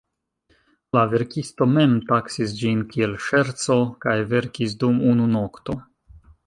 [0.97, 5.83] La verkisto mem taksis ĝin kiel "ŝerco" kaj verkis dum unu nokto.